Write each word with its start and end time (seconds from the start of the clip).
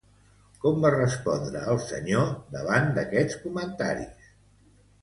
Com 0.63 0.79
va 0.85 0.91
respondre 0.95 1.61
el 1.75 1.83
senyor 1.91 2.27
davant 2.57 2.91
d'aquests 2.99 3.39
comentaris? 3.47 4.35